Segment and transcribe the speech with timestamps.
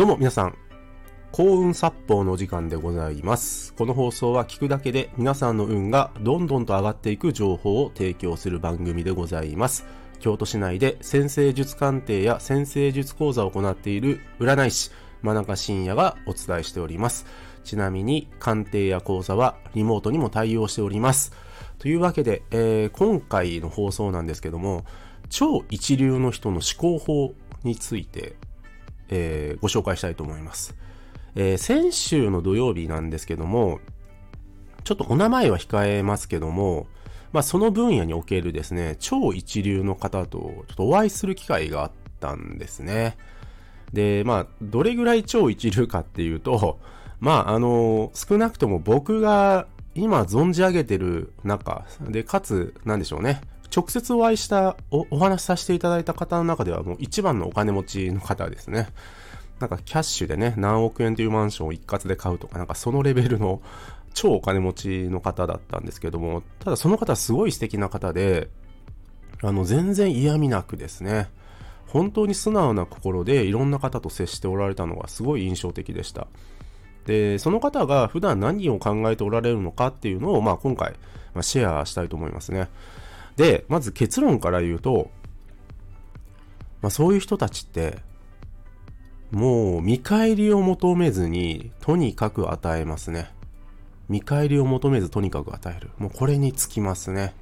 [0.00, 0.56] どうも皆さん、
[1.30, 3.74] 幸運殺法の時間でございます。
[3.74, 9.84] この放送は聞くだけで皆さんの運がどんどんと上がっていく情報を提供する番組でございます。
[10.18, 14.90] 京都市内で先生術鑑定や先生術講座を行っている占い師、
[15.20, 17.26] 真中信也がお伝えしております。
[17.62, 21.34] ちなみに鑑定や講座はリモートにも対応しております。
[21.78, 24.86] というわけで、えー今回の放送なんですけども、
[25.28, 28.36] 超一流の人の思考法について、
[29.10, 30.74] えーご紹介したいと思います。
[31.34, 33.80] えー先週の土曜日なんですけども、
[34.84, 36.86] ちょっとお名前は控えますけども、
[37.32, 43.16] まあその分野におけるですね、超一流の方とちょっとお会いする機会があったんですね。
[43.92, 46.78] で、まあ、どれぐらい超一流かっていうと、
[47.18, 53.40] まあ、あの、少なくとも僕が今存じ上げてる中で、かつ、なんでしょうね。
[53.74, 58.88] 直接お会いしたお、お話しさせていただいた方の中ではもう一番のお金持ちの方ですね。
[59.60, 63.60] なんかキャッシュでね、何億円というマンションを一括で買うとか、なんかそのレベルの
[64.14, 68.48] 超お金持ちの方だったんですけども、ただその方すごい素敵な方で、
[69.42, 71.28] あの、全然嫌味なくですね、
[71.86, 76.26] 本当に素直な心でいろんな方と接しておられたのがすごい印象的でした。
[77.06, 80.92] で、その方が普段何を考えておられるのかっていうのを、まあ今回、
[81.34, 82.68] まあ、シェアしたいと思いますね。
[83.36, 85.10] で、まず結論から言うと、
[86.82, 87.98] まあそういう人たちって、
[89.30, 93.30] もう見返りを求めずに、とにかく与えますね。
[94.08, 95.90] 見返りを求めずとにかく与える。
[95.98, 97.34] もうこれにつきますね。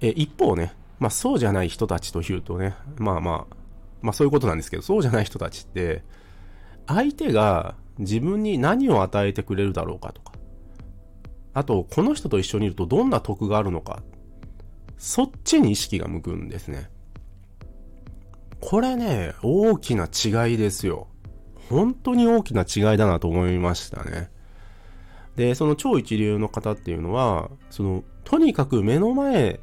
[0.00, 3.56] え、一方ね、まあそうじゃない人たちというとね、まあまあ、
[4.02, 6.02] まあそういうことなんですけど、そうじゃない人たちって、
[6.86, 10.32] 相手が自分に何を与えてくれるだろうかとか、
[11.54, 14.02] あと、この人と一緒にいるとどんな得があるのか、
[14.96, 16.90] そっちに意識が向くんですね。
[18.60, 21.08] これね、大きな違いですよ。
[21.68, 24.30] 本当に大きな違いだなと思いましたね。
[25.36, 29.60] で、その超一流の方っていうのは、その、とにかく目の前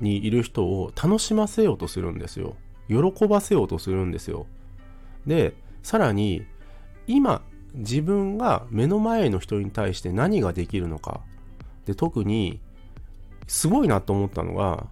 [0.00, 2.56] にいる人を楽しませようとするんですよ。
[2.88, 4.46] 喜ばせようとするんですよ。
[5.26, 6.44] で、さらに、
[7.06, 7.42] 今、
[7.74, 11.20] 自分が目の前の人に対して何ができるのか。
[11.84, 12.60] で、特に、
[13.46, 14.86] すごいなと思ったのが、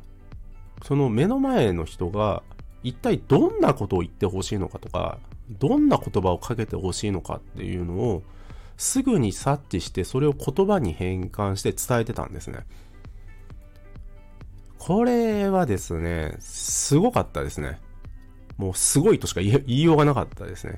[0.82, 2.42] その目の前の人が、
[2.82, 5.18] 一体どんなことを言ってほしいのかとか、
[5.50, 8.22] どんな言葉をかけてほしいのかっていうのを、
[8.76, 12.60] すぐに察知して、それを言葉に変換して伝えてたんですね。
[14.78, 17.80] これはですね、すごかったですね。
[18.58, 20.76] もうすごいとしか言い言いようがなかったですね。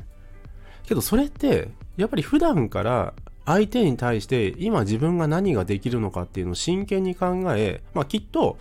[0.84, 3.14] けどそれって、やっぱり普段から
[3.46, 8.58] 相手に対して今自分が何ができるのかっていうのを真剣に考え、まあきっと、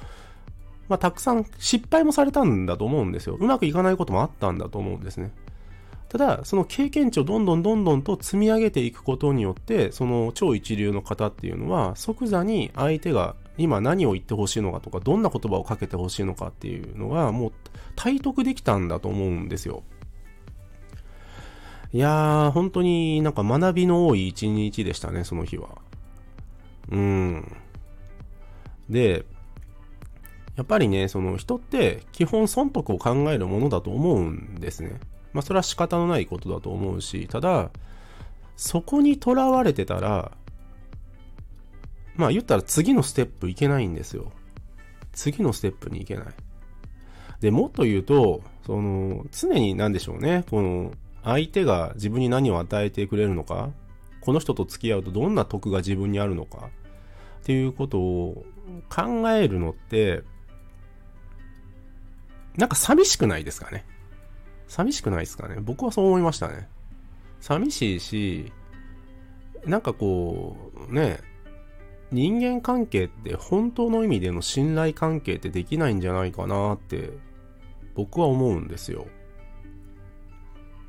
[0.87, 3.35] まあたくさん失敗もされたんだと思うんですよ。
[3.39, 5.31] うまくいかないこともあったんだと思うんですね。
[6.07, 17.51] ただ、その経験値をどんどんどんどんと積み上げていくことによって、その超一流の方っていうのは、即座に相手が今何を言ってほしいのかとか、どんな言葉をかけてほしいのかっていうのが、もう
[17.95, 19.83] 体得できたんだと思うんですよ。
[21.95, 25.69] いやー、本当になんか学びの多い一日でしたね、その日は。
[26.91, 27.55] うん。
[28.89, 29.23] で、
[30.57, 34.99] やっぱりね、その人って基本損得を考えるものだと思うんですね。
[35.31, 37.71] まあそれは仕方のないことだと思うし、ただ、
[38.57, 40.33] そこにとらわれてたら、
[42.17, 44.33] まあ言ったら次のステップいけないんですよ。
[45.13, 46.25] 次のステップに行けない。
[47.39, 50.91] で、もっと言うと、その、常に何でしょうね、この、
[51.25, 53.71] 相手が自分に何を与えてくれるのか、
[54.21, 56.69] この人と付き合うとどんな得が自分にあるのか、
[57.41, 58.45] っていうことを
[58.89, 60.23] 考えるのって、
[62.55, 63.85] なんか寂しくないですかね？
[64.67, 65.57] 寂しくないですかね？
[65.59, 66.69] 僕はそう思いましたね。
[67.41, 68.53] 寂しいし、
[69.65, 70.55] なんかこ
[70.89, 71.19] う、ね、
[72.11, 77.09] 人間関係って本当の意味での信頼関係ってできないんじゃないかなって
[77.95, 79.07] 僕は思うんですよ。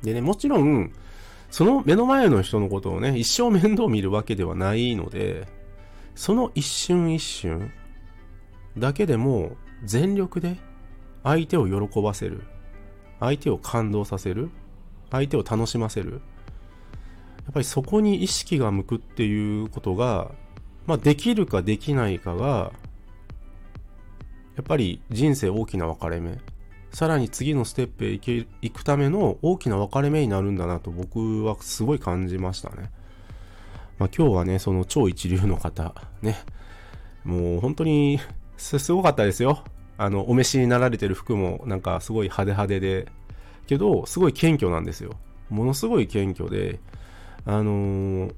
[0.03, 0.91] でね、もちろん、
[1.49, 5.47] その目の前の人のことをね、一生面倒見るわけではないので、
[6.15, 7.71] その一瞬一瞬
[8.77, 10.57] だけでも全力で
[11.23, 12.43] 相手を喜ばせる。
[13.19, 14.49] 相手を感動させる。
[15.09, 16.11] 相手を楽しませる。
[16.11, 20.31] やっぱりそこに意識が向くっていうことが、
[20.85, 22.71] まあできるかできないかが、
[24.55, 26.39] やっぱり人生大きな分かれ目。
[26.97, 32.89] さらに次のステップへ行け行くための大きな分かれ目になるんだなと僕はすごい感じましたね。
[33.99, 36.39] まあ今日はね、その超一流の方、ね。
[37.23, 38.19] もう本当に
[38.57, 39.63] すごかったですよ。
[39.99, 43.11] あの、お召しになられてる服もなんかすごい派手派手で、
[43.67, 45.11] けど、すごい謙虚なんですよ。
[45.51, 46.79] ものすごい謙虚で、
[47.45, 48.33] あのー、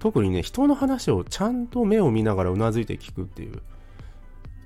[0.00, 3.62] 特にね、人の話をちゃんと目を見ながらうなずいて聞くっていう。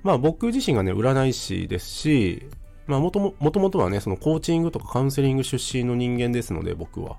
[0.03, 2.49] まあ僕自身がね、占い師ですし、
[2.87, 7.17] まあもとも、もともとはね、そのコーチングとかカウンセリング出身の人間ですので、僕は。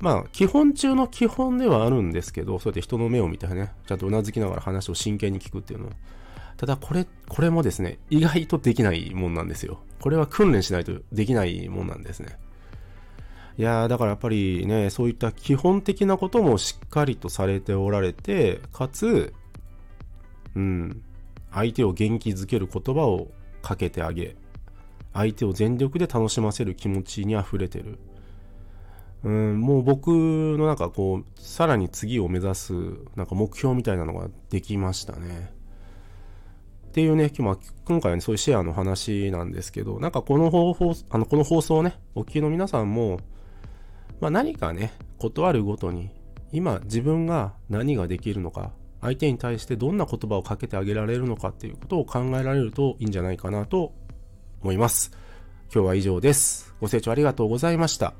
[0.00, 5.90] まあ、基本中の基本ではあるんですけど、そうやって人の目を見てね、ちゃんとうなずきながら話を真剣に聞くっていうの
[6.56, 9.80] ただこれ、これもですね、意外とできないもんなんですよ。
[10.00, 12.38] これは訓練しないとできないもんなんですね。
[13.56, 19.32] いやー、だからやっぱりね、そういった基本的なこともしっかりとされておられて、かつ、
[20.54, 21.02] うん、
[21.52, 23.28] 相手を元気づける言葉を
[23.64, 24.36] かけてあげ、
[25.14, 27.98] 相手を全力で楽しませる気持ちに溢れてる。
[29.24, 32.72] うん、もう僕のなんかこう、さらに次を目指す、
[33.16, 35.50] なんか目標みたいなのができましたね。
[36.88, 43.18] っていうね、今今回は、ね、そういうシェアの話なんですけど、なんかこの方法、あの、この放送ね、お聞きの皆さんも、
[44.20, 46.10] まあ何かね、断るごとに、
[46.52, 48.72] 今自分が何ができるのか、
[49.04, 53.92] 相手に対してどんな言葉をかけてあげられるのかっていうことを考えられるといいんじゃないかなと
[54.62, 55.12] 思います。
[55.72, 56.74] 今日は以上です。
[56.80, 58.14] ご清聴ありがとうございました。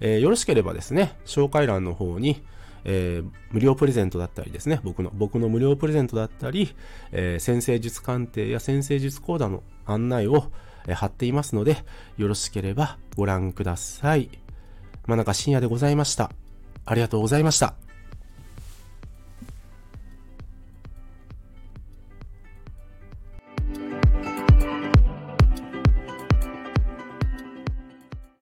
[0.00, 2.42] えー、よろしければですね、紹介欄の方に、
[2.82, 6.74] えー、無料プレゼントだったりですね、僕の、僕の無料プレゼントだったり、
[7.12, 10.50] えー、先生術鑑定や先生術講座の案内を、
[10.88, 11.76] えー、貼っていますので、
[12.16, 14.30] よろしければご覧ください。
[15.06, 16.32] 真中深夜でございました。
[16.84, 17.83] ありがとうございました。